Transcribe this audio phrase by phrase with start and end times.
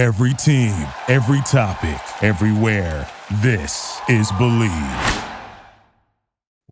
[0.00, 3.06] Every team, every topic, everywhere.
[3.42, 5.28] This is Bleav.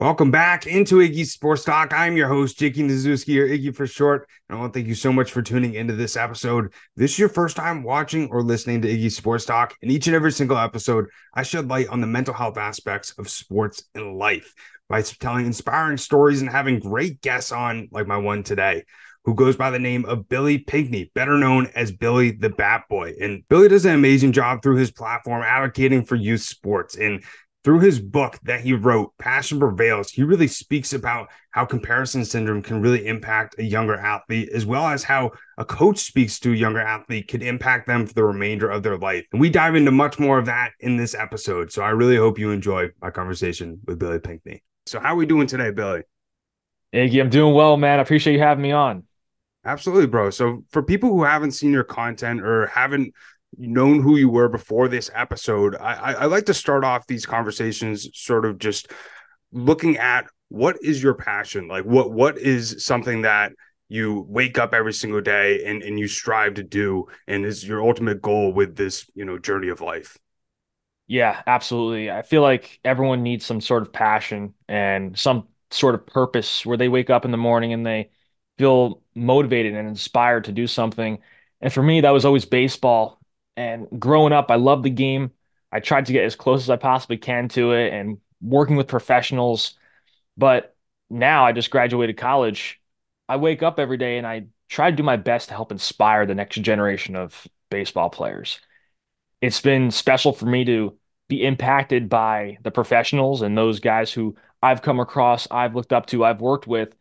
[0.00, 1.92] Welcome back into Iggy Sports Talk.
[1.92, 4.26] I'm your host, Jakey Nazuski, or Iggy for short.
[4.48, 6.72] And I want to thank you so much for tuning into this episode.
[6.96, 9.76] This is your first time watching or listening to Iggy Sports Talk.
[9.82, 11.04] In each and every single episode,
[11.34, 14.54] I shed light on the mental health aspects of sports and life
[14.88, 18.84] by telling inspiring stories and having great guests on, like my one today
[19.28, 23.12] who goes by the name of Billy Pinkney, better known as Billy the Bat Boy.
[23.20, 26.96] And Billy does an amazing job through his platform advocating for youth sports.
[26.96, 27.22] And
[27.62, 32.62] through his book that he wrote, Passion Prevails, he really speaks about how comparison syndrome
[32.62, 36.56] can really impact a younger athlete, as well as how a coach speaks to a
[36.56, 39.26] younger athlete could impact them for the remainder of their life.
[39.32, 41.70] And we dive into much more of that in this episode.
[41.70, 44.62] So I really hope you enjoy my conversation with Billy Pinkney.
[44.86, 46.00] So, how are we doing today, Billy?
[46.94, 47.98] Iggy, I'm doing well, man.
[47.98, 49.02] I appreciate you having me on.
[49.68, 50.30] Absolutely, bro.
[50.30, 53.12] So for people who haven't seen your content or haven't
[53.58, 58.08] known who you were before this episode, I, I, like to start off these conversations
[58.14, 58.90] sort of just
[59.52, 61.68] looking at what is your passion?
[61.68, 63.52] Like what what is something that
[63.90, 67.82] you wake up every single day and, and you strive to do and is your
[67.82, 70.16] ultimate goal with this, you know, journey of life?
[71.08, 72.10] Yeah, absolutely.
[72.10, 76.78] I feel like everyone needs some sort of passion and some sort of purpose where
[76.78, 78.08] they wake up in the morning and they
[78.58, 81.18] feel motivated and inspired to do something.
[81.60, 83.20] And for me, that was always baseball.
[83.56, 85.32] And growing up, I loved the game.
[85.72, 88.88] I tried to get as close as I possibly can to it and working with
[88.88, 89.74] professionals.
[90.36, 90.76] But
[91.10, 92.80] now I just graduated college.
[93.28, 96.26] I wake up every day and I try to do my best to help inspire
[96.26, 98.60] the next generation of baseball players.
[99.40, 100.96] It's been special for me to
[101.28, 106.06] be impacted by the professionals and those guys who I've come across, I've looked up
[106.06, 106.94] to, I've worked with.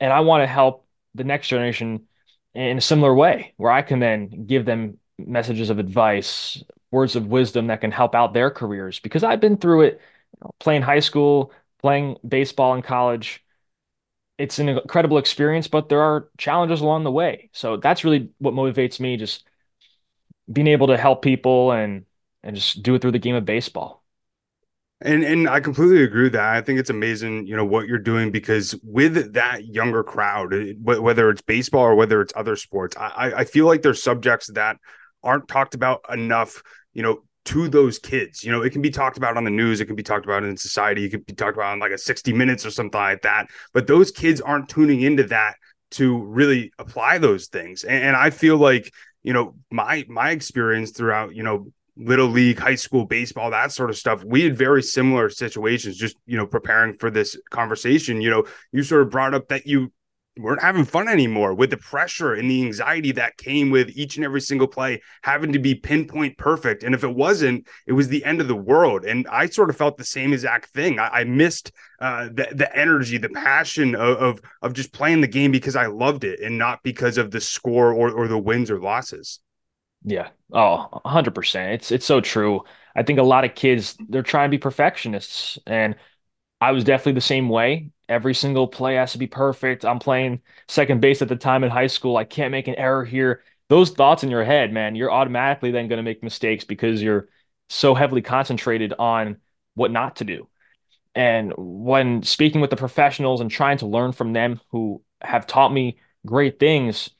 [0.00, 2.06] And I want to help the next generation
[2.54, 7.26] in a similar way, where I can then give them messages of advice, words of
[7.26, 9.00] wisdom that can help out their careers.
[9.00, 10.00] Because I've been through it,
[10.34, 13.44] you know, playing high school, playing baseball in college.
[14.38, 17.50] It's an incredible experience, but there are challenges along the way.
[17.52, 19.44] So that's really what motivates me, just
[20.50, 22.04] being able to help people and
[22.42, 24.04] and just do it through the game of baseball.
[25.00, 26.56] And and I completely agree with that.
[26.56, 31.30] I think it's amazing, you know, what you're doing because with that younger crowd, whether
[31.30, 34.76] it's baseball or whether it's other sports, I I feel like there's subjects that
[35.22, 36.62] aren't talked about enough,
[36.94, 38.42] you know, to those kids.
[38.42, 40.42] You know, it can be talked about on the news, it can be talked about
[40.42, 43.22] in society, it can be talked about on like a 60 minutes or something like
[43.22, 43.48] that.
[43.72, 45.54] But those kids aren't tuning into that
[45.92, 47.84] to really apply those things.
[47.84, 48.92] And, and I feel like
[49.22, 53.90] you know my my experience throughout you know little league, high school baseball, that sort
[53.90, 54.22] of stuff.
[54.24, 58.20] We had very similar situations just, you know, preparing for this conversation.
[58.20, 59.92] You know, you sort of brought up that you
[60.38, 64.24] weren't having fun anymore with the pressure and the anxiety that came with each and
[64.24, 66.84] every single play having to be pinpoint perfect.
[66.84, 69.04] And if it wasn't, it was the end of the world.
[69.04, 71.00] And I sort of felt the same exact thing.
[71.00, 75.26] I, I missed uh, the the energy, the passion of, of, of just playing the
[75.26, 78.70] game because I loved it and not because of the score or or the wins
[78.70, 79.40] or losses.
[80.04, 80.28] Yeah.
[80.52, 81.72] Oh, 100%.
[81.74, 82.62] It's it's so true.
[82.96, 85.96] I think a lot of kids they're trying to be perfectionists and
[86.60, 87.92] I was definitely the same way.
[88.08, 89.84] Every single play has to be perfect.
[89.84, 92.16] I'm playing second base at the time in high school.
[92.16, 93.42] I can't make an error here.
[93.68, 97.28] Those thoughts in your head, man, you're automatically then going to make mistakes because you're
[97.70, 99.38] so heavily concentrated on
[99.74, 100.48] what not to do.
[101.14, 105.72] And when speaking with the professionals and trying to learn from them who have taught
[105.72, 107.10] me great things,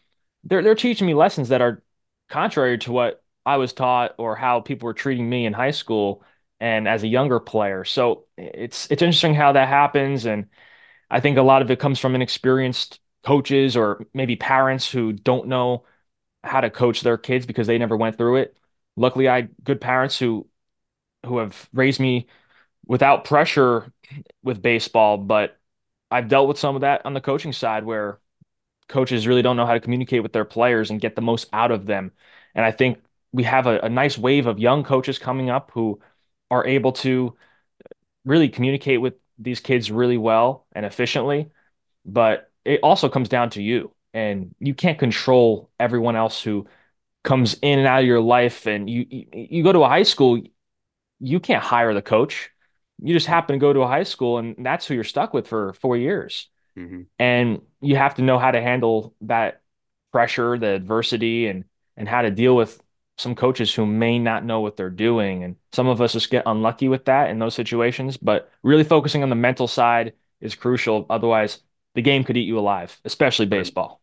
[0.44, 1.82] they're they're teaching me lessons that are
[2.28, 6.22] contrary to what I was taught or how people were treating me in high school
[6.60, 7.84] and as a younger player.
[7.84, 10.46] So it's it's interesting how that happens, and
[11.10, 15.48] I think a lot of it comes from inexperienced coaches or maybe parents who don't
[15.48, 15.84] know
[16.44, 18.56] how to coach their kids because they never went through it.
[18.96, 20.48] Luckily, I had good parents who
[21.26, 22.28] who have raised me
[22.86, 23.92] without pressure
[24.42, 25.58] with baseball, but
[26.10, 28.20] I've dealt with some of that on the coaching side where
[28.88, 31.70] coaches really don't know how to communicate with their players and get the most out
[31.70, 32.12] of them.
[32.54, 32.98] And I think
[33.32, 36.00] we have a, a nice wave of young coaches coming up who
[36.50, 37.36] are able to
[38.24, 41.50] really communicate with these kids really well and efficiently.
[42.04, 46.66] But it also comes down to you, and you can't control everyone else who
[47.24, 48.66] comes in and out of your life.
[48.66, 50.40] And you you, you go to a high school,
[51.20, 52.50] you can't hire the coach.
[53.00, 53.34] You just mm-hmm.
[53.34, 55.96] happen to go to a high school, and that's who you're stuck with for four
[55.96, 56.48] years.
[56.78, 57.02] Mm-hmm.
[57.18, 59.62] And you have to know how to handle that
[60.12, 61.64] pressure, the adversity, and
[61.96, 62.80] and how to deal with
[63.16, 65.42] some coaches who may not know what they're doing.
[65.42, 68.16] And some of us just get unlucky with that in those situations.
[68.16, 71.04] But really focusing on the mental side is crucial.
[71.10, 71.58] Otherwise,
[71.94, 74.00] the game could eat you alive, especially baseball.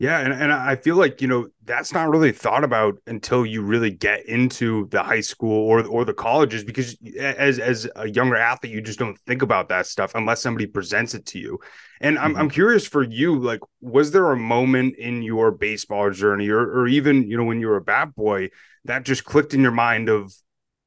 [0.00, 3.62] Yeah, and, and I feel like, you know, that's not really thought about until you
[3.62, 8.34] really get into the high school or or the colleges because as as a younger
[8.34, 11.60] athlete, you just don't think about that stuff unless somebody presents it to you.
[12.00, 12.40] And I'm mm-hmm.
[12.40, 16.88] I'm curious for you, like, was there a moment in your baseball journey or or
[16.88, 18.50] even, you know, when you were a bat boy
[18.86, 20.34] that just clicked in your mind of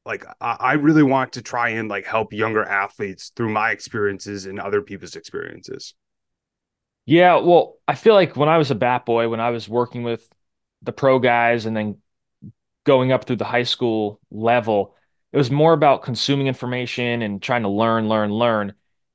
[0.06, 4.46] like I, I really want to try and like help younger athletes through my experiences
[4.46, 5.96] and other people's experiences?
[7.06, 10.04] Yeah, well, I feel like when I was a bat boy, when I was working
[10.04, 10.28] with
[10.82, 11.98] the pro guys and then
[12.86, 14.96] going up through the high school level,
[15.32, 18.74] it was more about consuming information and trying to learn, learn, learn.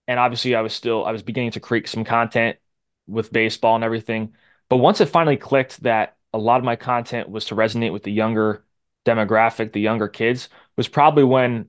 [0.08, 2.58] And obviously, I was still I was beginning to create some content
[3.06, 4.34] with baseball and everything.
[4.69, 8.02] But once it finally clicked that a lot of my content was to resonate with
[8.04, 8.64] the younger
[9.04, 11.69] demographic, the younger kids, was probably when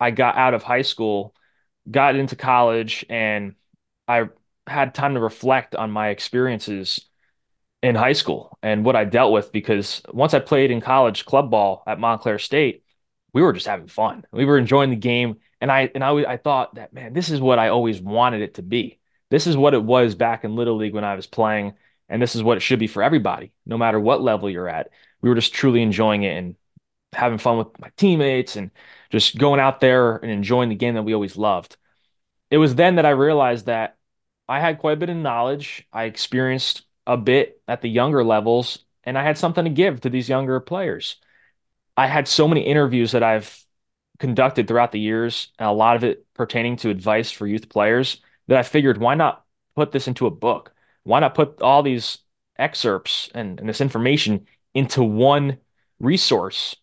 [0.00, 1.34] I got out of high school,
[1.90, 3.54] got into college, and
[4.08, 4.28] I
[4.66, 7.00] had time to reflect on my experiences
[7.82, 11.50] in high school and what I dealt with because once I played in college club
[11.50, 12.84] ball at Montclair State,
[13.34, 14.24] we were just having fun.
[14.32, 17.40] We were enjoying the game, and I and I I thought that man, this is
[17.40, 19.00] what I always wanted it to be.
[19.30, 21.74] This is what it was back in Little League when I was playing,
[22.08, 24.90] and this is what it should be for everybody, no matter what level you're at.
[25.22, 26.56] We were just truly enjoying it and
[27.12, 28.70] having fun with my teammates and
[29.10, 31.76] just going out there and enjoying the game that we always loved.
[32.50, 33.96] It was then that I realized that
[34.52, 35.88] I had quite a bit of knowledge.
[35.94, 40.10] I experienced a bit at the younger levels, and I had something to give to
[40.10, 41.16] these younger players.
[41.96, 43.64] I had so many interviews that I've
[44.18, 48.20] conducted throughout the years, and a lot of it pertaining to advice for youth players,
[48.48, 49.42] that I figured, why not
[49.74, 50.74] put this into a book?
[51.04, 52.18] Why not put all these
[52.58, 55.60] excerpts and, and this information into one
[55.98, 56.76] resource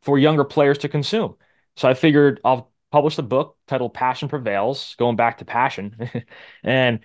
[0.00, 1.34] for younger players to consume?
[1.76, 5.96] So I figured I'll published a book titled Passion Prevails, going back to passion.
[6.62, 7.00] and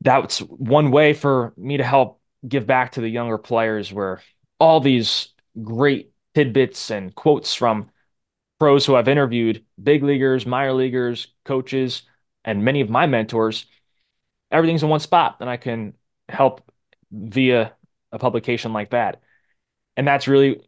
[0.00, 4.20] that's one way for me to help give back to the younger players where
[4.58, 5.28] all these
[5.62, 7.88] great tidbits and quotes from
[8.58, 12.02] pros who I've interviewed, big leaguers, minor leaguers, coaches,
[12.44, 13.66] and many of my mentors,
[14.50, 15.94] everything's in one spot and I can
[16.28, 16.62] help
[17.12, 17.72] via
[18.10, 19.20] a publication like that.
[19.96, 20.60] And that's really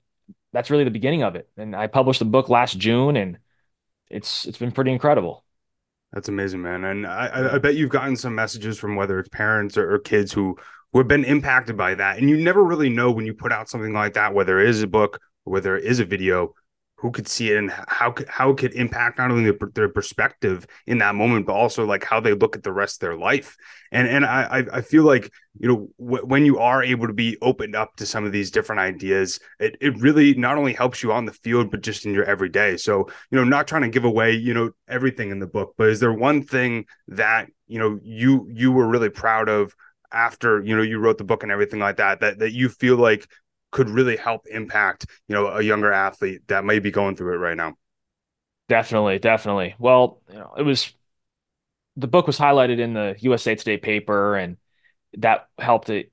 [0.52, 1.48] that's really the beginning of it.
[1.56, 3.38] And I published the book last June and
[4.10, 5.44] it's it's been pretty incredible.
[6.12, 6.84] That's amazing, man.
[6.84, 10.32] And I, I bet you've gotten some messages from whether it's parents or, or kids
[10.32, 10.56] who
[10.92, 12.18] who have been impacted by that.
[12.18, 14.82] And you never really know when you put out something like that, whether it is
[14.82, 16.54] a book or whether it is a video,
[16.96, 20.66] who could see it and how could how it could impact not only their, perspective
[20.86, 23.56] in that moment, but also like how they look at the rest of their life.
[23.92, 27.36] And and I I feel like you know w- when you are able to be
[27.42, 31.12] opened up to some of these different ideas, it it really not only helps you
[31.12, 32.76] on the field but just in your everyday.
[32.76, 35.88] So you know, not trying to give away you know everything in the book, but
[35.88, 39.74] is there one thing that you know you you were really proud of
[40.12, 42.96] after you know you wrote the book and everything like that that that you feel
[42.96, 43.28] like
[43.74, 47.38] could really help impact, you know, a younger athlete that may be going through it
[47.38, 47.74] right now.
[48.68, 49.74] Definitely, definitely.
[49.78, 50.94] Well, you know, it was
[51.96, 54.56] the book was highlighted in the USA Today paper, and
[55.18, 56.12] that helped it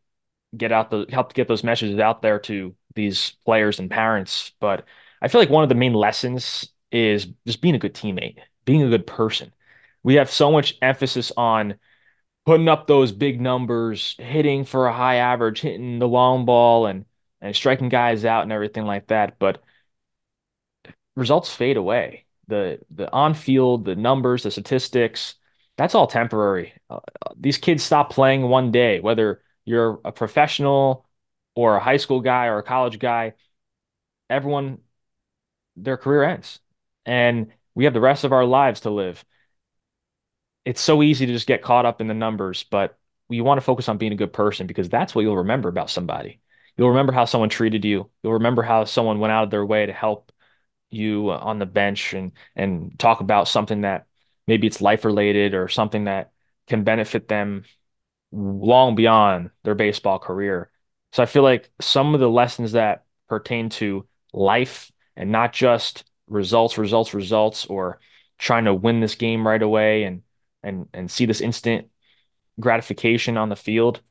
[0.58, 4.52] get out the helped get those messages out there to these players and parents.
[4.60, 4.86] But
[5.22, 8.81] I feel like one of the main lessons is just being a good teammate, being
[8.81, 9.54] a good person.
[10.02, 11.75] We have so much emphasis on
[12.48, 17.06] putting up those big numbers, hitting for a high average, hitting the long ball, and
[17.41, 19.39] and striking guys out and everything like that.
[19.39, 19.61] But
[21.15, 22.25] results fade away.
[22.48, 25.36] The the on field, the numbers, the statistics,
[25.77, 26.74] that's all temporary.
[26.89, 27.00] Uh,
[27.38, 31.07] these kids stop playing one day, whether you're a professional
[31.55, 33.33] or a high school guy or a college guy.
[34.29, 34.79] Everyone,
[35.75, 36.60] their career ends,
[37.05, 39.24] and we have the rest of our lives to live.
[40.65, 42.98] It's so easy to just get caught up in the numbers, but
[43.29, 45.89] you want to focus on being a good person because that's what you'll remember about
[45.89, 46.40] somebody.
[46.78, 48.10] You'll remember how someone treated you.
[48.24, 50.32] You'll remember how someone went out of their way to help
[50.90, 54.08] you on the bench and and talk about something that
[54.48, 56.32] maybe it's life related or something that
[56.68, 57.63] can benefit them
[58.32, 60.70] long beyond their baseball career.
[61.13, 66.06] So I feel like some of the lessons that pertain to life and not just
[66.28, 68.00] results, results, results, or
[68.38, 70.24] trying to win this game right away and
[70.63, 71.90] and and see this instant
[72.60, 74.01] gratification on the field,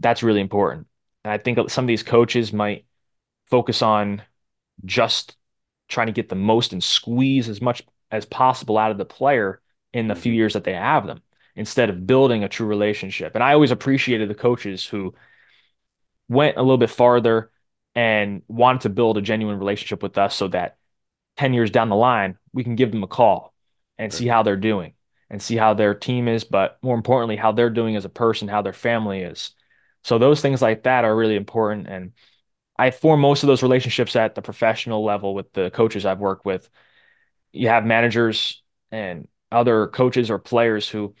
[0.00, 0.86] that's really important.
[1.24, 2.84] And I think some of these coaches might
[3.46, 4.22] focus on
[4.84, 5.36] just
[5.88, 9.60] trying to get the most and squeeze as much as possible out of the player
[9.92, 10.38] in the few mm-hmm.
[10.38, 11.22] years that they have them
[11.54, 13.34] instead of building a true relationship.
[13.34, 15.14] And I always appreciated the coaches who
[16.28, 17.50] went a little bit farther
[17.94, 20.78] and wanted to build a genuine relationship with us so that
[21.36, 23.52] 10 years down the line, we can give them a call
[23.98, 24.94] and see how they're doing
[25.28, 28.48] and see how their team is, but more importantly, how they're doing as a person,
[28.48, 29.54] how their family is.
[30.04, 31.88] So those things like that are really important.
[31.88, 32.12] And
[32.76, 36.44] I form most of those relationships at the professional level with the coaches I've worked
[36.44, 36.68] with.
[37.52, 41.14] You have managers and other coaches or players who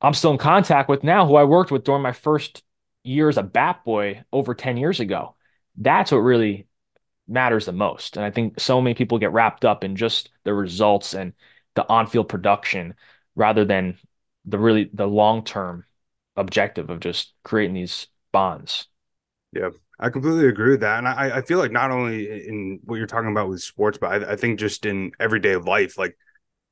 [0.00, 2.62] I'm still in contact with now, who I worked with during my first
[3.04, 5.36] year as a bat boy over 10 years ago.
[5.76, 6.66] That's what really
[7.28, 8.16] matters the most.
[8.16, 11.32] And I think so many people get wrapped up in just the results and
[11.74, 12.94] the on-field production
[13.36, 13.96] rather than
[14.44, 15.84] the really the long-term
[16.36, 18.88] objective of just creating these bonds.
[19.52, 19.70] Yeah,
[20.00, 20.98] I completely agree with that.
[20.98, 24.10] And I, I feel like not only in what you're talking about with sports, but
[24.10, 26.16] I, I think just in everyday life, like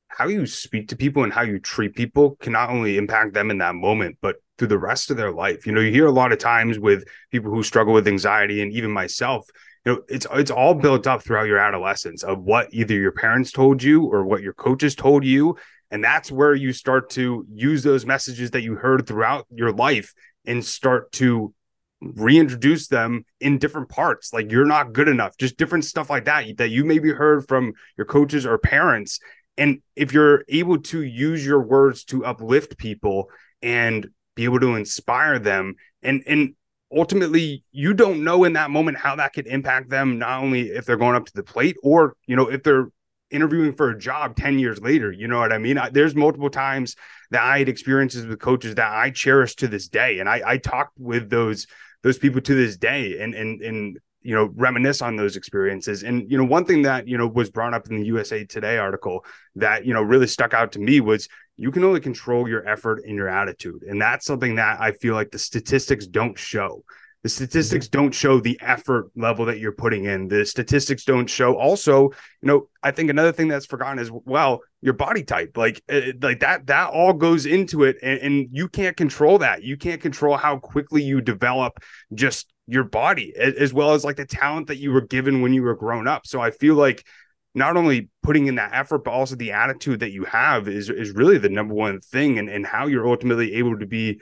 [0.07, 3.49] how you speak to people and how you treat people can not only impact them
[3.49, 5.65] in that moment, but through the rest of their life.
[5.65, 8.71] You know, you hear a lot of times with people who struggle with anxiety and
[8.73, 9.47] even myself,
[9.85, 13.51] you know, it's it's all built up throughout your adolescence of what either your parents
[13.51, 15.57] told you or what your coaches told you.
[15.91, 20.13] And that's where you start to use those messages that you heard throughout your life
[20.45, 21.53] and start to
[22.01, 24.33] reintroduce them in different parts.
[24.33, 27.73] Like you're not good enough just different stuff like that that you maybe heard from
[27.97, 29.19] your coaches or parents.
[29.57, 33.29] And if you're able to use your words to uplift people
[33.61, 36.55] and be able to inspire them and and
[36.91, 40.85] ultimately you don't know in that moment how that could impact them not only if
[40.85, 42.87] they're going up to the plate or you know if they're
[43.31, 45.77] interviewing for a job 10 years later you know what i mean?
[45.77, 46.95] I, there's multiple times
[47.31, 50.57] that i had experiences with coaches that i cherish to this day and i i
[50.57, 51.67] talked with those
[52.03, 56.03] those people to this day and and and you know reminisce on those experiences.
[56.03, 58.77] And you know one thing that you know was brought up in the usa today
[58.77, 62.67] article that you know really stuck out to me was you can only control your
[62.67, 63.83] effort and your attitude.
[63.83, 66.83] And that's something that i feel like the statistics don't show
[67.23, 70.27] the statistics don't show the effort level that you're putting in.
[70.27, 72.03] The statistics don't show also,
[72.41, 75.55] you know, I think another thing that's forgotten is well, your body type.
[75.55, 79.63] Like it, like that that all goes into it and, and you can't control that.
[79.63, 81.79] You can't control how quickly you develop
[82.13, 85.61] just your body as well as like the talent that you were given when you
[85.61, 86.25] were grown up.
[86.25, 87.05] So I feel like
[87.53, 91.11] not only putting in that effort, but also the attitude that you have is is
[91.11, 94.21] really the number one thing and, and how you're ultimately able to be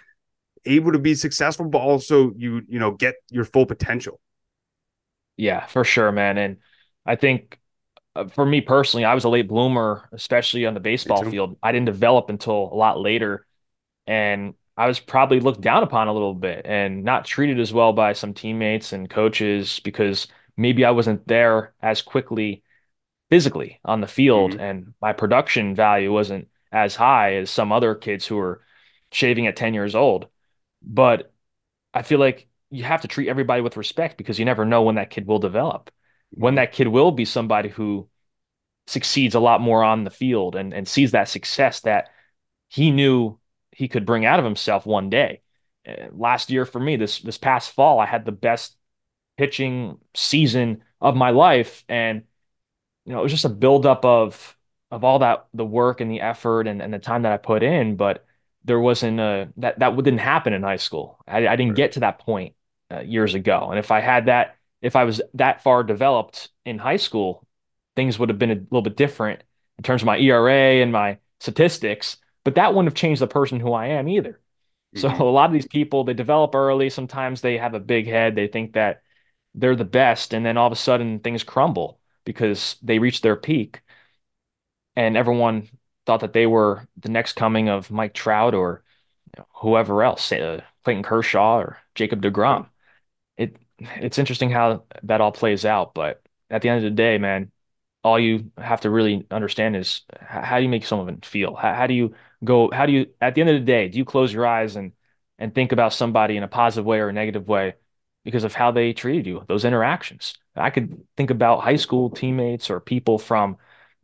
[0.65, 4.19] able to be successful, but also you, you know, get your full potential.
[5.37, 6.37] Yeah, for sure, man.
[6.37, 6.57] And
[7.05, 7.57] I think
[8.15, 11.57] uh, for me personally, I was a late bloomer, especially on the baseball field.
[11.63, 13.45] I didn't develop until a lot later.
[14.05, 17.93] And I was probably looked down upon a little bit and not treated as well
[17.93, 22.63] by some teammates and coaches because maybe I wasn't there as quickly
[23.29, 24.61] physically on the field mm-hmm.
[24.61, 28.61] and my production value wasn't as high as some other kids who were
[29.11, 30.27] shaving at 10 years old.
[30.81, 31.31] But
[31.93, 34.95] I feel like you have to treat everybody with respect because you never know when
[34.95, 35.89] that kid will develop.
[36.31, 38.07] When that kid will be somebody who
[38.87, 42.09] succeeds a lot more on the field and, and sees that success that
[42.69, 43.39] he knew
[43.71, 45.41] he could bring out of himself one day.
[45.87, 48.75] Uh, last year for me, this this past fall, I had the best
[49.37, 51.83] pitching season of my life.
[51.87, 52.23] And
[53.05, 54.57] you know, it was just a buildup of
[54.91, 57.63] of all that the work and the effort and, and the time that I put
[57.63, 57.95] in.
[57.95, 58.25] But
[58.65, 61.19] there wasn't a that that didn't happen in high school.
[61.27, 62.55] I, I didn't get to that point
[62.91, 63.67] uh, years ago.
[63.69, 67.47] And if I had that, if I was that far developed in high school,
[67.95, 69.43] things would have been a little bit different
[69.77, 72.17] in terms of my ERA and my statistics.
[72.43, 74.39] But that wouldn't have changed the person who I am either.
[74.95, 75.17] Mm-hmm.
[75.17, 76.89] So a lot of these people they develop early.
[76.89, 78.35] Sometimes they have a big head.
[78.35, 79.01] They think that
[79.55, 83.35] they're the best, and then all of a sudden things crumble because they reach their
[83.35, 83.81] peak,
[84.95, 85.69] and everyone
[86.09, 88.83] thought that they were the next coming of Mike Trout or
[89.57, 92.67] whoever else, uh, Clayton Kershaw or Jacob DeGrom.
[93.37, 97.19] It it's interesting how that all plays out, but at the end of the day,
[97.19, 97.51] man,
[98.03, 101.53] all you have to really understand is how do you make someone feel?
[101.53, 102.71] How, how do you go?
[102.71, 104.93] How do you at the end of the day, do you close your eyes and
[105.37, 107.75] and think about somebody in a positive way or a negative way
[108.25, 110.33] because of how they treated you, those interactions?
[110.55, 113.57] I could think about high school teammates or people from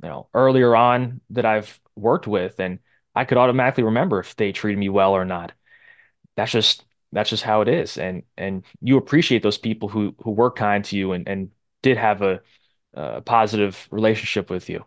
[0.04, 2.80] you know earlier on that I've worked with and
[3.16, 5.54] I could automatically remember if they treated me well or not.
[6.36, 7.98] That's just that's just how it is.
[7.98, 11.98] And and you appreciate those people who who were kind to you and and did
[11.98, 12.42] have a,
[12.94, 14.86] a positive relationship with you.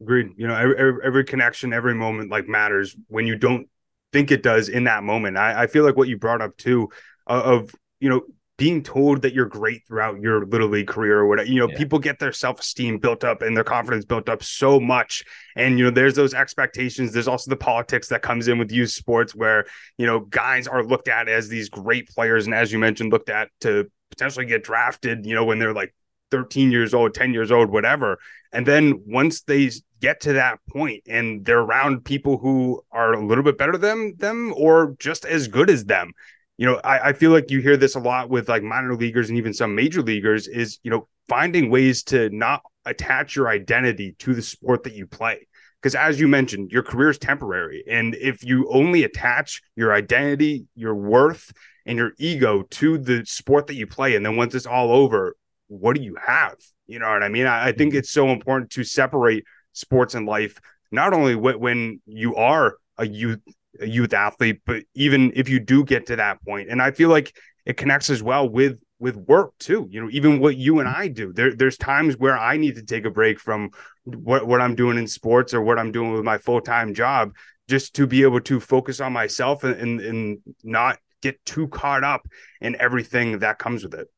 [0.00, 0.34] Agreed.
[0.36, 3.68] You know, every, every connection, every moment like matters when you don't
[4.12, 5.36] think it does in that moment.
[5.36, 6.90] I, I feel like what you brought up too
[7.26, 8.22] of, you know,
[8.58, 11.76] being told that you're great throughout your little league career or whatever you know yeah.
[11.76, 15.24] people get their self-esteem built up and their confidence built up so much.
[15.56, 17.12] And you know there's those expectations.
[17.12, 19.66] There's also the politics that comes in with youth sports where
[19.98, 22.46] you know guys are looked at as these great players.
[22.46, 25.92] And as you mentioned looked at to potentially get drafted you know when they're like
[26.30, 28.18] 13 years old 10 years old whatever.
[28.52, 29.70] And then once they
[30.00, 34.16] get to that point and they're around people who are a little bit better than
[34.16, 36.12] them or just as good as them
[36.58, 39.28] you know, I, I feel like you hear this a lot with like minor leaguers
[39.28, 44.14] and even some major leaguers is, you know, finding ways to not attach your identity
[44.20, 45.46] to the sport that you play.
[45.82, 47.84] Because as you mentioned, your career is temporary.
[47.88, 51.52] And if you only attach your identity, your worth,
[51.84, 55.36] and your ego to the sport that you play, and then once it's all over,
[55.68, 56.56] what do you have?
[56.86, 57.46] You know what I mean?
[57.46, 57.98] I, I think mm-hmm.
[57.98, 60.58] it's so important to separate sports and life,
[60.90, 63.40] not only when you are a youth
[63.80, 67.08] a youth athlete, but even if you do get to that point, and I feel
[67.08, 69.88] like it connects as well with with work too.
[69.90, 70.96] You know, even what you and mm.
[70.96, 71.32] I do.
[71.32, 73.70] There, there's times where I need to take a break from
[74.04, 77.32] what what I'm doing in sports or what I'm doing with my full time job,
[77.68, 82.04] just to be able to focus on myself and, and and not get too caught
[82.04, 82.26] up
[82.60, 84.08] in everything that comes with it.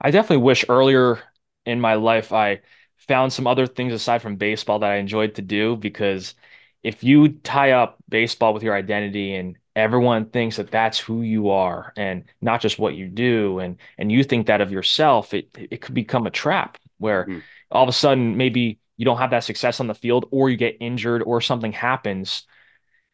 [0.00, 1.20] I definitely wish earlier
[1.66, 2.60] in my life I
[2.96, 6.34] found some other things aside from baseball that I enjoyed to do because
[6.82, 11.50] if you tie up baseball with your identity and everyone thinks that that's who you
[11.50, 15.48] are and not just what you do and and you think that of yourself it
[15.54, 17.38] it could become a trap where mm-hmm.
[17.70, 20.56] all of a sudden maybe you don't have that success on the field or you
[20.56, 22.44] get injured or something happens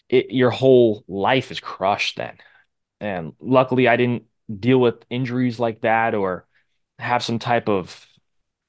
[0.09, 2.37] it, your whole life is crushed then
[3.00, 4.25] and luckily I didn't
[4.59, 6.47] deal with injuries like that or
[6.99, 8.06] have some type of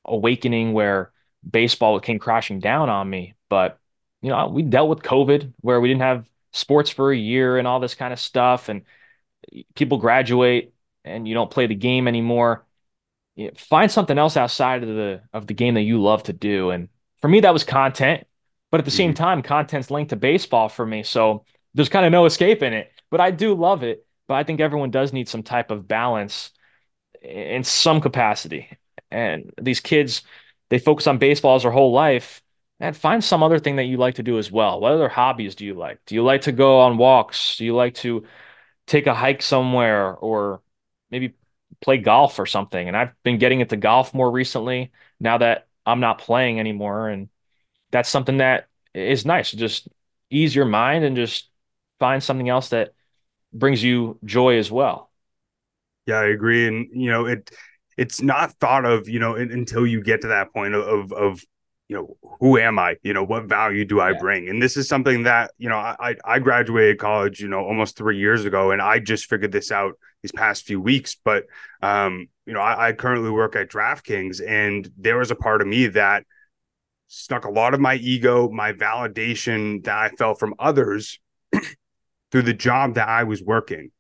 [0.04, 1.12] awakening where
[1.50, 3.80] baseball came crashing down on me but
[4.26, 7.68] you know, we dealt with COVID where we didn't have sports for a year and
[7.68, 8.70] all this kind of stuff.
[8.70, 8.82] And
[9.76, 12.66] people graduate and you don't play the game anymore.
[13.36, 16.34] You know, find something else outside of the of the game that you love to
[16.34, 16.72] do.
[16.72, 16.90] And
[17.22, 18.26] for me, that was content.
[18.72, 18.98] But at the mm-hmm.
[18.98, 21.04] same time, content's linked to baseball for me.
[21.04, 22.92] So there's kind of no escaping it.
[23.12, 24.08] But I do love it.
[24.28, 26.50] But I think everyone does need some type of balance
[27.22, 28.76] in some capacity.
[29.12, 30.24] And these kids,
[30.70, 32.42] they focus on baseball as their whole life
[32.86, 34.80] and find some other thing that you like to do as well.
[34.80, 36.00] What other hobbies do you like?
[36.06, 37.58] Do you like to go on walks?
[37.58, 38.26] Do you like to
[38.86, 40.62] take a hike somewhere or
[41.10, 41.34] maybe
[41.82, 42.88] play golf or something?
[42.88, 47.10] And I've been getting into golf more recently now that I'm not playing anymore.
[47.10, 47.30] And
[47.92, 49.52] that's something that is nice.
[49.52, 49.88] Just
[50.30, 51.50] ease your mind and just
[52.00, 52.94] find something else that
[53.52, 55.10] brings you joy as well.
[56.06, 56.68] Yeah, I agree.
[56.68, 57.50] And, you know, it,
[57.98, 61.42] it's not thought of, you know, until you get to that point of, of
[61.88, 64.18] you know who am i you know what value do i yeah.
[64.20, 67.96] bring and this is something that you know i i graduated college you know almost
[67.96, 71.46] three years ago and i just figured this out these past few weeks but
[71.82, 75.68] um you know i, I currently work at draftkings and there was a part of
[75.68, 76.26] me that
[77.08, 81.20] stuck a lot of my ego my validation that i felt from others
[82.32, 83.92] through the job that i was working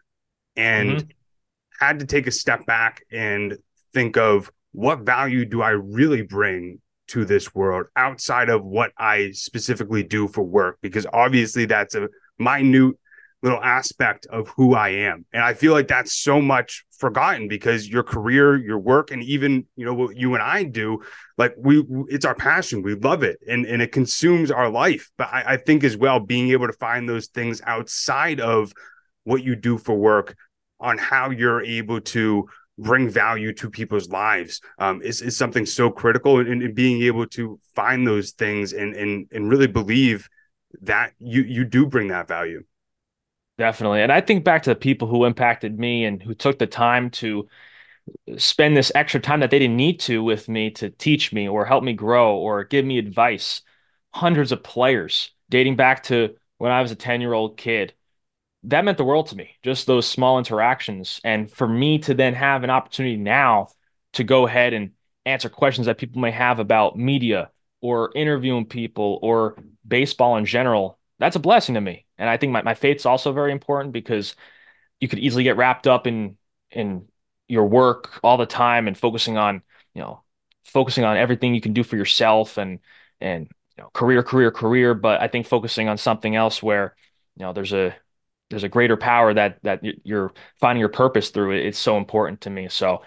[0.56, 1.86] and mm-hmm.
[1.86, 3.58] had to take a step back and
[3.94, 9.32] think of what value do i really bring to this world outside of what I
[9.32, 12.96] specifically do for work, because obviously that's a minute
[13.44, 15.24] little aspect of who I am.
[15.32, 19.68] And I feel like that's so much forgotten because your career, your work, and even,
[19.76, 21.04] you know, what you and I do,
[21.38, 22.82] like we, it's our passion.
[22.82, 25.12] We love it and, and it consumes our life.
[25.18, 28.74] But I, I think as well, being able to find those things outside of
[29.26, 30.36] what you do for work
[30.80, 35.90] on how you're able to bring value to people's lives um, is, is something so
[35.90, 40.28] critical and, and being able to find those things and, and and really believe
[40.82, 42.64] that you you do bring that value.
[43.58, 44.02] Definitely.
[44.02, 47.10] And i think back to the people who impacted me and who took the time
[47.12, 47.48] to
[48.38, 51.66] spend this extra time that they didn't need to with me to teach me or
[51.66, 53.62] help me grow or give me advice.
[54.14, 57.94] Hundreds of players dating back to when i was a 10 year old kid
[58.68, 61.22] that meant the world to me, just those small interactions.
[61.24, 63.70] And for me to then have an opportunity now
[64.14, 64.92] to go ahead and
[65.26, 67.52] answer questions that people may have about media
[67.82, 72.06] or interviewing people or baseball in general, that's a blessing to me.
[72.18, 74.36] And I think my, my faith's also very important because
[75.00, 76.38] you could easily get wrapped up in
[76.72, 77.08] in
[77.48, 79.62] your work all the time and focusing on,
[79.94, 80.24] you know,
[80.64, 82.80] focusing on everything you can do for yourself and
[83.22, 83.48] and
[83.78, 84.94] you know, career, career, career.
[84.94, 86.96] But I think focusing on something else where,
[87.38, 87.96] you know, there's a
[88.50, 91.66] there's a greater power that that you're finding your purpose through it.
[91.66, 92.68] It's so important to me.
[92.70, 93.02] So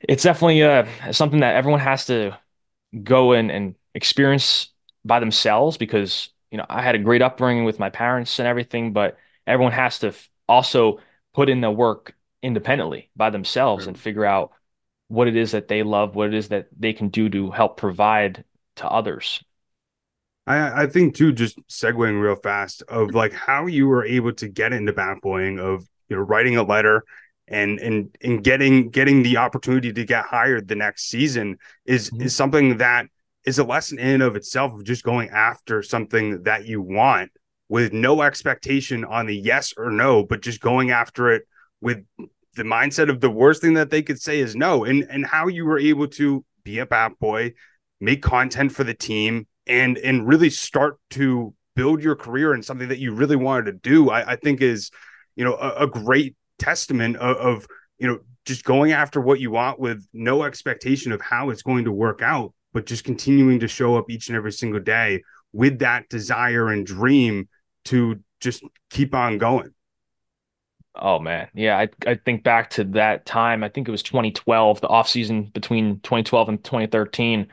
[0.00, 2.38] it's definitely uh, something that everyone has to
[3.02, 4.68] go in and experience
[5.04, 8.92] by themselves because you know I had a great upbringing with my parents and everything,
[8.92, 10.12] but everyone has to
[10.48, 11.00] also
[11.34, 14.52] put in the work independently by themselves and figure out
[15.08, 17.76] what it is that they love, what it is that they can do to help
[17.76, 18.44] provide
[18.76, 19.42] to others.
[20.46, 24.48] I, I think too, just segueing real fast of like how you were able to
[24.48, 27.04] get into bat boying of you know writing a letter
[27.48, 32.22] and and and getting getting the opportunity to get hired the next season is mm-hmm.
[32.22, 33.06] is something that
[33.44, 37.30] is a lesson in of itself of just going after something that you want
[37.68, 41.48] with no expectation on the yes or no, but just going after it
[41.80, 42.04] with
[42.54, 45.48] the mindset of the worst thing that they could say is no, and and how
[45.48, 47.52] you were able to be a bat boy,
[48.00, 52.88] make content for the team, and and really start to build your career in something
[52.88, 54.90] that you really wanted to do, I, I think is,
[55.36, 57.66] you know, a, a great testament of, of,
[57.98, 61.84] you know, just going after what you want with no expectation of how it's going
[61.84, 65.22] to work out, but just continuing to show up each and every single day
[65.52, 67.48] with that desire and dream
[67.84, 69.72] to just keep on going.
[70.94, 71.48] Oh man.
[71.54, 73.64] Yeah, I I think back to that time.
[73.64, 77.48] I think it was 2012, the off season between 2012 and 2013.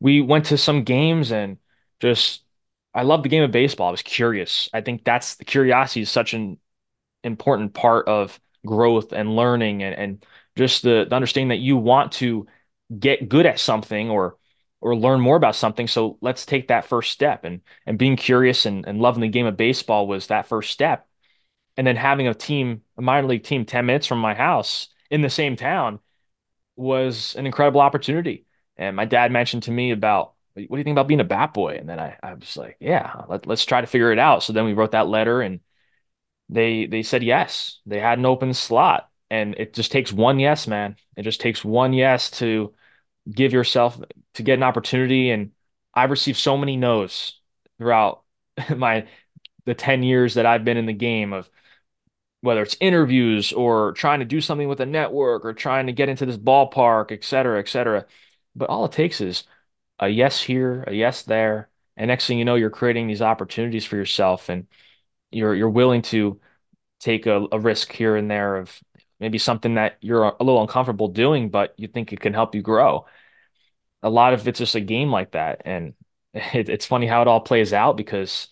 [0.00, 1.58] We went to some games and
[2.00, 2.44] just
[2.94, 3.88] I love the game of baseball.
[3.88, 4.68] I was curious.
[4.72, 6.58] I think that's the curiosity is such an
[7.24, 12.12] important part of growth and learning and, and just the, the understanding that you want
[12.12, 12.46] to
[12.98, 14.36] get good at something or
[14.82, 15.86] or learn more about something.
[15.86, 17.44] So let's take that first step.
[17.44, 21.06] And and being curious and, and loving the game of baseball was that first step.
[21.76, 25.22] And then having a team, a minor league team 10 minutes from my house in
[25.22, 26.00] the same town
[26.76, 28.46] was an incredible opportunity.
[28.80, 31.54] And my dad mentioned to me about what do you think about being a bat
[31.54, 31.76] boy?
[31.76, 34.42] And then I, I was like, yeah, let, let's try to figure it out.
[34.42, 35.60] So then we wrote that letter and
[36.48, 37.80] they they said yes.
[37.86, 39.08] They had an open slot.
[39.30, 40.96] And it just takes one yes, man.
[41.16, 42.74] It just takes one yes to
[43.30, 44.00] give yourself
[44.34, 45.30] to get an opportunity.
[45.30, 45.52] And
[45.94, 47.40] I've received so many no's
[47.78, 48.24] throughout
[48.76, 49.08] my
[49.66, 51.50] the 10 years that I've been in the game of
[52.42, 56.08] whether it's interviews or trying to do something with a network or trying to get
[56.08, 58.06] into this ballpark, et cetera, et cetera.
[58.56, 59.44] But all it takes is
[60.00, 63.84] a yes here, a yes there, and next thing you know, you're creating these opportunities
[63.86, 64.66] for yourself, and
[65.32, 66.40] you're you're willing to
[67.00, 68.80] take a, a risk here and there of
[69.20, 72.62] maybe something that you're a little uncomfortable doing, but you think it can help you
[72.62, 73.06] grow.
[74.02, 75.94] A lot of it's just a game like that, and
[76.34, 78.48] it, it's funny how it all plays out because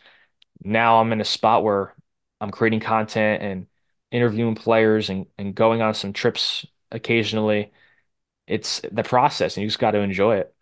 [0.63, 1.95] now I'm in a spot where
[2.41, 3.67] I'm creating content and
[4.13, 7.73] interviewing players and, and going on some trips occasionally.
[8.49, 10.55] It's the process, and you just got to enjoy it.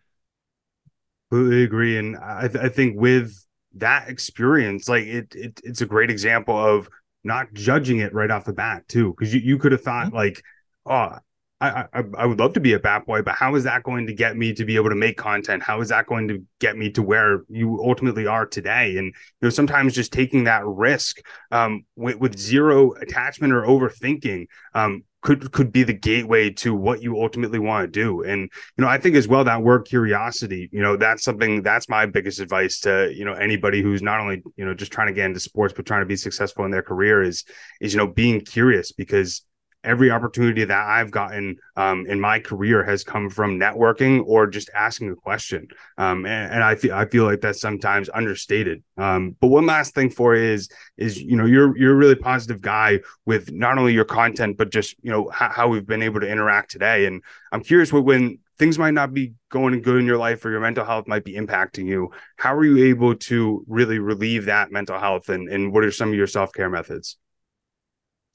[1.30, 3.32] Completely agree, and I, th- I think with
[3.76, 6.88] that experience, like it, it, it's a great example of
[7.24, 10.16] not judging it right off the bat too, because you, you could have thought mm-hmm.
[10.16, 10.42] like,
[10.84, 11.16] oh,
[11.58, 14.06] I, I, I would love to be a bat boy, but how is that going
[14.08, 15.62] to get me to be able to make content?
[15.62, 18.98] How is that going to get me to where you ultimately are today?
[18.98, 21.18] And you know, sometimes just taking that risk
[21.50, 27.00] um, with, with zero attachment or overthinking um, could could be the gateway to what
[27.02, 28.22] you ultimately want to do.
[28.22, 31.88] And you know, I think as well that word curiosity, you know, that's something that's
[31.88, 35.14] my biggest advice to you know anybody who's not only you know just trying to
[35.14, 37.44] get into sports but trying to be successful in their career is
[37.80, 39.42] is you know being curious because
[39.86, 44.68] every opportunity that I've gotten um, in my career has come from networking or just
[44.74, 45.68] asking a question.
[45.96, 48.82] Um, and, and, I feel I feel like that's sometimes understated.
[48.98, 52.60] Um, but one last thing for is is you know you're you're a really positive
[52.60, 56.20] guy with not only your content but just you know how, how we've been able
[56.20, 57.06] to interact today.
[57.06, 57.22] And
[57.52, 60.60] I'm curious what when things might not be going good in your life or your
[60.60, 64.98] mental health might be impacting you how are you able to really relieve that mental
[64.98, 67.18] health and, and what are some of your self-care methods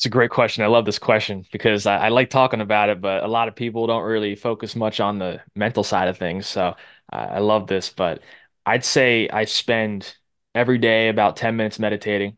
[0.01, 0.63] it's a great question.
[0.63, 3.55] I love this question because I, I, like talking about it, but a lot of
[3.55, 6.47] people don't really focus much on the mental side of things.
[6.47, 6.75] So
[7.11, 8.23] I love this, but
[8.65, 10.15] I'd say I spend
[10.55, 12.35] every day about 10 minutes meditating.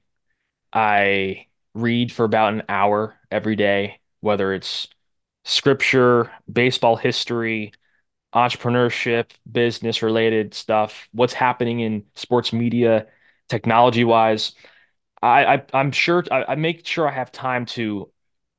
[0.73, 4.89] I read for about an hour every day, whether it's
[5.45, 7.71] scripture, baseball history,
[8.35, 13.07] entrepreneurship, business related stuff, what's happening in sports media,
[13.47, 14.51] technology wise.
[15.23, 18.11] I, I am sure I, I make sure I have time to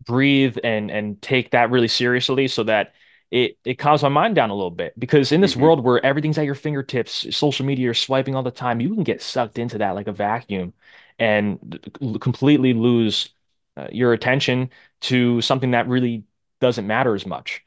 [0.04, 2.94] breathe and and take that really seriously so that
[3.30, 5.62] it it calms my mind down a little bit because in this mm-hmm.
[5.62, 9.04] world where everything's at your fingertips, social media, you're swiping all the time, you can
[9.04, 10.72] get sucked into that like a vacuum
[11.18, 11.80] and
[12.20, 13.30] completely lose
[13.76, 16.24] uh, your attention to something that really
[16.60, 17.62] doesn't matter as much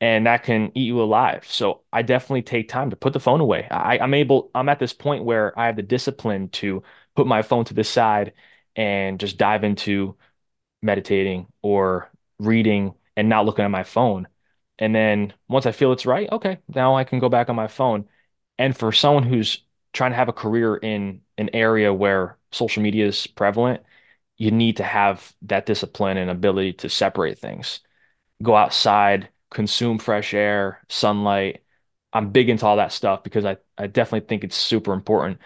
[0.00, 1.44] and that can eat you alive.
[1.48, 3.66] So I definitely take time to put the phone away.
[3.70, 6.82] I, I'm able, I'm at this point where I have the discipline to
[7.16, 8.32] put my phone to the side
[8.76, 10.16] and just dive into
[10.82, 14.28] meditating or reading and not looking at my phone.
[14.78, 17.68] And then once I feel it's right, okay, now I can go back on my
[17.68, 18.08] phone.
[18.58, 23.06] And for someone who's trying to have a career in an area where social media
[23.06, 23.82] is prevalent,
[24.36, 27.80] you need to have that discipline and ability to separate things.
[28.42, 31.62] Go outside, consume fresh air, sunlight.
[32.12, 35.38] I'm big into all that stuff because I, I definitely think it's super important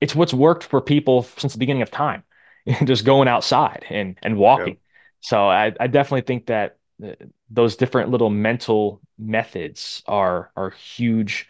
[0.00, 2.24] it's what's worked for people since the beginning of time,
[2.84, 4.74] just going outside and and walking.
[4.74, 4.80] Yeah.
[5.20, 7.12] So I, I definitely think that uh,
[7.50, 11.48] those different little mental methods are are huge,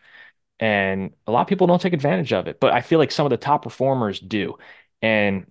[0.60, 2.60] and a lot of people don't take advantage of it.
[2.60, 4.58] But I feel like some of the top performers do,
[5.02, 5.50] and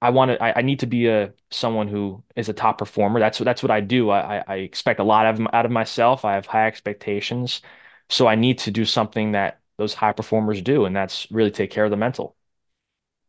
[0.00, 3.20] I want to I, I need to be a someone who is a top performer.
[3.20, 4.10] That's what that's what I do.
[4.10, 6.24] I I expect a lot of out of myself.
[6.24, 7.62] I have high expectations.
[8.08, 11.70] So I need to do something that those high performers do, and that's really take
[11.70, 12.36] care of the mental.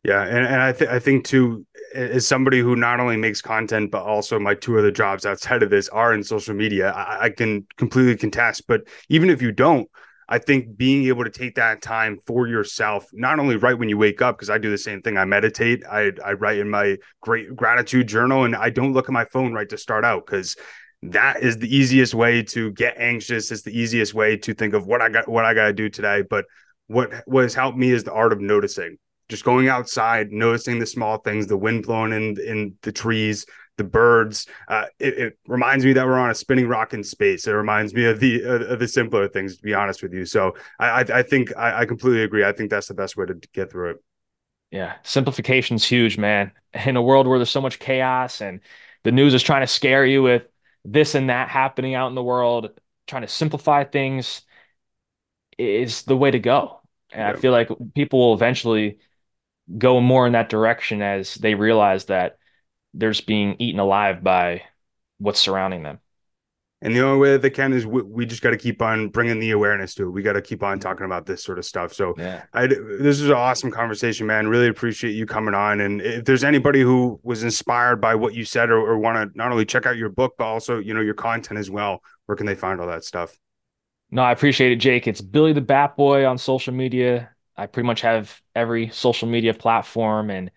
[0.03, 3.91] Yeah, and, and I think I think too, as somebody who not only makes content
[3.91, 7.29] but also my two other jobs outside of this are in social media, I, I
[7.29, 8.67] can completely contest.
[8.67, 9.89] But even if you don't,
[10.29, 13.97] I think being able to take that time for yourself, not only right when you
[13.97, 15.17] wake up, because I do the same thing.
[15.17, 19.13] I meditate, I, I write in my great gratitude journal, and I don't look at
[19.13, 20.55] my phone right to start out because
[21.03, 23.51] that is the easiest way to get anxious.
[23.51, 25.89] It's the easiest way to think of what I got, what I got to do
[25.89, 26.23] today.
[26.27, 26.45] But
[26.87, 28.97] what what has helped me is the art of noticing.
[29.29, 33.45] Just going outside, noticing the small things, the wind blowing in in the trees,
[33.77, 34.47] the birds.
[34.67, 37.45] Uh, it, it, reminds me that we're on a spinning rock in space.
[37.45, 40.25] It reminds me of the of the simpler things, to be honest with you.
[40.25, 42.43] So I I, I think I, I, completely agree.
[42.43, 43.97] I think that's the best way to get through it.
[44.71, 46.51] Yeah, simplification's huge, man.
[46.73, 48.59] In a world where there's so much chaos and
[49.03, 50.43] the news is trying to scare you with
[50.87, 52.71] this and that happening out in the world,
[53.07, 54.41] trying to simplify things
[55.57, 56.79] is the way to go.
[57.11, 57.29] And yeah.
[57.29, 58.99] I feel like people will eventually
[59.77, 62.37] go more in that direction as they realize that
[62.93, 64.63] they're just being eaten alive by
[65.17, 65.99] what's surrounding them.
[66.81, 69.09] And the only way that they can is we, we just got to keep on
[69.09, 70.11] bringing the awareness to it.
[70.11, 71.91] We got to keep on talking about this sort of stuff.
[71.91, 72.43] So, yeah.
[72.53, 74.47] I, this is an awesome conversation, man.
[74.47, 75.81] Really appreciate you coming on.
[75.81, 79.37] And if there's anybody who was inspired by what you said or, or want to
[79.37, 82.35] not only check out your book, but also, you know, your content as well, where
[82.35, 83.35] can they find all that stuff?
[84.11, 85.07] No, I appreciate it, Jake.
[85.07, 87.31] It's Billy the Bat Boy on social media.
[87.57, 90.51] I pretty much have every social media platform and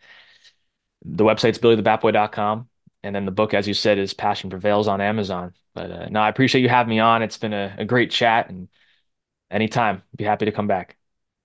[1.02, 2.68] the website's billythebatboy.com.
[3.02, 5.52] And then the book, as you said, is Passion Prevails on Amazon.
[5.74, 7.22] But uh, no, I appreciate you having me on.
[7.22, 8.68] It's been a, a great chat, and
[9.50, 10.96] anytime, be happy to come back.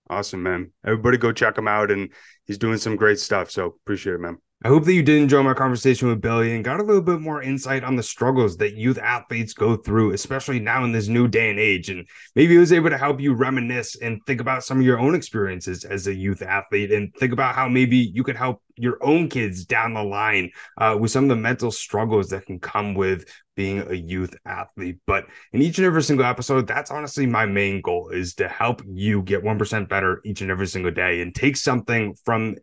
[0.10, 0.72] Awesome, man.
[0.86, 2.12] Everybody go check him out, and
[2.46, 3.50] he's doing some great stuff.
[3.52, 4.38] So appreciate it, man.
[4.64, 7.20] I hope that you did enjoy my conversation with Billy and got a little bit
[7.20, 11.28] more insight on the struggles that youth athletes go through, especially now in this new
[11.28, 11.90] day and age.
[11.90, 14.98] And maybe it was able to help you reminisce and think about some of your
[14.98, 18.98] own experiences as a youth athlete and think about how maybe you could help your
[19.02, 22.94] own kids down the line uh, with some of the mental struggles that can come
[22.94, 24.98] with being a youth athlete.
[25.08, 28.82] But in each and every single episode, that's honestly my main goal is to help
[28.86, 32.56] you get 1% better each and every single day and take something from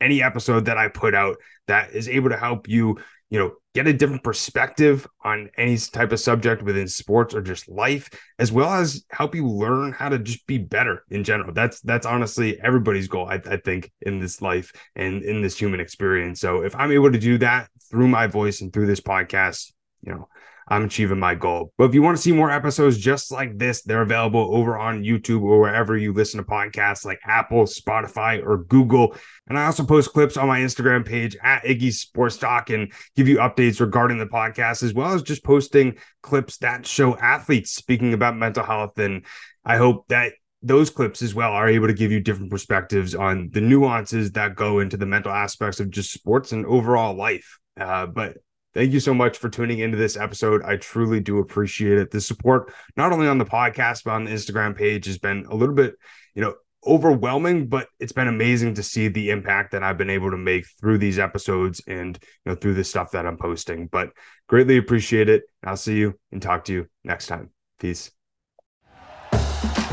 [0.00, 1.36] any episode that I put out
[1.68, 2.98] that is able to help you,
[3.32, 7.66] you know, get a different perspective on any type of subject within sports or just
[7.66, 11.50] life, as well as help you learn how to just be better in general.
[11.54, 15.80] That's that's honestly everybody's goal, I, I think, in this life and in this human
[15.80, 16.40] experience.
[16.40, 20.12] So if I'm able to do that through my voice and through this podcast, you
[20.12, 20.28] know,
[20.72, 21.70] I'm achieving my goal.
[21.76, 25.02] But if you want to see more episodes just like this, they're available over on
[25.02, 29.14] YouTube or wherever you listen to podcasts like Apple, Spotify, or Google.
[29.46, 33.28] And I also post clips on my Instagram page at Iggy Sports Talk and give
[33.28, 38.14] you updates regarding the podcast, as well as just posting clips that show athletes speaking
[38.14, 38.98] about mental health.
[38.98, 39.26] And
[39.66, 40.32] I hope that
[40.62, 44.56] those clips as well are able to give you different perspectives on the nuances that
[44.56, 47.58] go into the mental aspects of just sports and overall life.
[47.78, 48.38] Uh, but
[48.74, 50.62] Thank you so much for tuning into this episode.
[50.62, 52.10] I truly do appreciate it.
[52.10, 55.54] The support, not only on the podcast, but on the Instagram page, has been a
[55.54, 55.94] little bit,
[56.34, 56.54] you know,
[56.86, 60.66] overwhelming, but it's been amazing to see the impact that I've been able to make
[60.80, 63.86] through these episodes and, you know, through the stuff that I'm posting.
[63.86, 64.10] But
[64.48, 65.44] greatly appreciate it.
[65.62, 67.50] I'll see you and talk to you next time.
[67.78, 68.10] Peace.